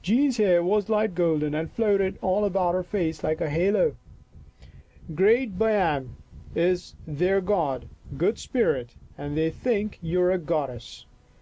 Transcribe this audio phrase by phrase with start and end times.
[0.00, 3.96] Jean's hair was light golden and floated all about her face like a halo."
[5.14, 6.08] Great Baiame
[6.54, 7.86] is their god,
[8.16, 11.04] good spirit, and they think you are a goddess.